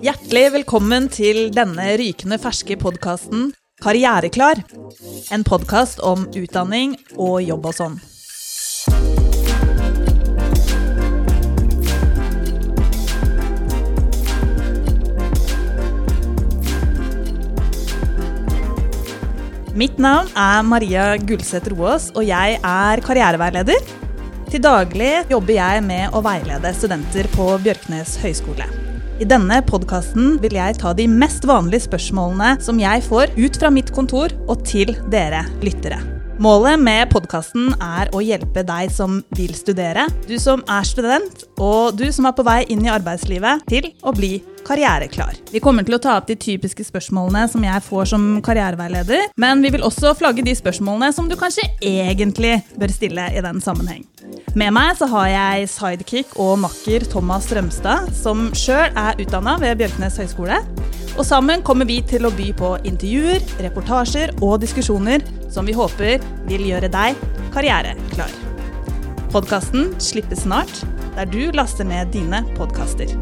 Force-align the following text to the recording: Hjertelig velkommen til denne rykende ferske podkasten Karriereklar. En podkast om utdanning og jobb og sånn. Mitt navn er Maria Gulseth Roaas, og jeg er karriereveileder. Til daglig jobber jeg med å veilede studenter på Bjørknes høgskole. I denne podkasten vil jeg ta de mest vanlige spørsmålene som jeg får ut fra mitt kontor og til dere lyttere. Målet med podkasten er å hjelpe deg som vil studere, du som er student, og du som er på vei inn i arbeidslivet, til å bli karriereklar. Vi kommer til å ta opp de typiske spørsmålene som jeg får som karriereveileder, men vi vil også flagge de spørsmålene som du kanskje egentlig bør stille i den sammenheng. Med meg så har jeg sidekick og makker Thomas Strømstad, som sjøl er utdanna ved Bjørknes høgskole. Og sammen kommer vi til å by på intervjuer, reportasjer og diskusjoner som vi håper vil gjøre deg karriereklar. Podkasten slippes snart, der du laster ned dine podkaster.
Hjertelig 0.00 0.44
velkommen 0.54 1.08
til 1.12 1.50
denne 1.52 1.84
rykende 2.00 2.38
ferske 2.40 2.76
podkasten 2.80 3.50
Karriereklar. 3.84 4.62
En 5.34 5.44
podkast 5.44 6.00
om 6.00 6.24
utdanning 6.36 6.94
og 7.20 7.42
jobb 7.44 7.68
og 7.68 7.76
sånn. 7.76 7.98
Mitt 19.76 20.00
navn 20.00 20.32
er 20.32 20.64
Maria 20.64 21.10
Gulseth 21.20 21.68
Roaas, 21.74 22.08
og 22.16 22.24
jeg 22.24 22.56
er 22.56 23.04
karriereveileder. 23.04 23.92
Til 24.48 24.64
daglig 24.64 25.12
jobber 25.28 25.58
jeg 25.58 25.84
med 25.84 26.16
å 26.16 26.24
veilede 26.24 26.72
studenter 26.80 27.28
på 27.36 27.52
Bjørknes 27.66 28.16
høgskole. 28.24 28.85
I 29.16 29.24
denne 29.24 29.62
podkasten 29.64 30.34
vil 30.42 30.58
jeg 30.58 30.76
ta 30.76 30.90
de 30.92 31.06
mest 31.08 31.46
vanlige 31.48 31.86
spørsmålene 31.86 32.58
som 32.60 32.76
jeg 32.76 33.00
får 33.06 33.30
ut 33.38 33.54
fra 33.56 33.70
mitt 33.72 33.88
kontor 33.96 34.34
og 34.44 34.60
til 34.68 34.92
dere 35.08 35.40
lyttere. 35.64 36.02
Målet 36.36 36.76
med 36.76 37.08
podkasten 37.08 37.70
er 37.80 38.10
å 38.12 38.20
hjelpe 38.20 38.60
deg 38.68 38.92
som 38.92 39.22
vil 39.38 39.54
studere, 39.56 40.04
du 40.28 40.34
som 40.36 40.60
er 40.68 40.84
student, 40.84 41.46
og 41.56 41.96
du 41.96 42.04
som 42.12 42.28
er 42.28 42.34
på 42.36 42.44
vei 42.44 42.58
inn 42.68 42.84
i 42.84 42.92
arbeidslivet, 42.92 43.64
til 43.72 43.88
å 44.04 44.12
bli 44.12 44.34
karriereklar. 44.66 45.38
Vi 45.48 45.62
kommer 45.64 45.86
til 45.86 45.96
å 45.96 46.02
ta 46.02 46.18
opp 46.18 46.28
de 46.28 46.36
typiske 46.36 46.84
spørsmålene 46.84 47.46
som 47.48 47.64
jeg 47.64 47.86
får 47.88 48.10
som 48.12 48.26
karriereveileder, 48.44 49.30
men 49.40 49.64
vi 49.64 49.72
vil 49.78 49.86
også 49.88 50.12
flagge 50.18 50.44
de 50.44 50.52
spørsmålene 50.60 51.08
som 51.16 51.30
du 51.30 51.38
kanskje 51.40 51.64
egentlig 51.80 52.58
bør 52.76 52.92
stille 52.92 53.30
i 53.32 53.40
den 53.48 53.64
sammenheng. 53.64 54.04
Med 54.56 54.72
meg 54.72 54.94
så 54.96 55.04
har 55.12 55.26
jeg 55.28 55.66
sidekick 55.68 56.30
og 56.40 56.54
makker 56.62 57.04
Thomas 57.12 57.44
Strømstad, 57.44 58.08
som 58.16 58.46
sjøl 58.56 58.88
er 58.96 59.18
utdanna 59.20 59.58
ved 59.60 59.76
Bjørknes 59.82 60.16
høgskole. 60.22 60.62
Og 61.18 61.26
sammen 61.28 61.60
kommer 61.64 61.84
vi 61.88 61.98
til 62.08 62.24
å 62.24 62.32
by 62.32 62.46
på 62.56 62.70
intervjuer, 62.88 63.44
reportasjer 63.66 64.32
og 64.40 64.56
diskusjoner 64.64 65.24
som 65.52 65.68
vi 65.68 65.76
håper 65.76 66.24
vil 66.48 66.64
gjøre 66.70 66.88
deg 66.88 67.20
karriereklar. 67.52 68.32
Podkasten 69.34 69.92
slippes 70.00 70.46
snart, 70.46 70.72
der 71.18 71.28
du 71.28 71.42
laster 71.52 71.84
ned 71.84 72.16
dine 72.16 72.40
podkaster. 72.56 73.12